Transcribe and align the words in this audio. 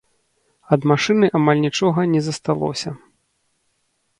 Ад 0.77 0.87
машыны 0.91 1.29
амаль 1.39 1.61
нічога 1.67 2.07
не 2.15 2.21
засталося. 2.29 2.89